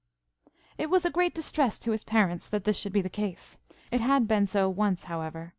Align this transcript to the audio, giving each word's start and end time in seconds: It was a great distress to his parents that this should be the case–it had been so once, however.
It 0.79 0.89
was 0.89 1.05
a 1.05 1.11
great 1.11 1.35
distress 1.35 1.77
to 1.77 1.91
his 1.91 2.03
parents 2.03 2.49
that 2.49 2.63
this 2.63 2.75
should 2.75 2.91
be 2.91 3.03
the 3.03 3.07
case–it 3.07 4.01
had 4.01 4.27
been 4.27 4.47
so 4.47 4.67
once, 4.67 5.03
however. 5.03 5.49